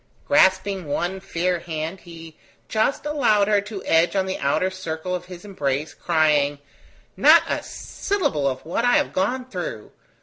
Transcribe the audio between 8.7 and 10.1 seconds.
I have gone through!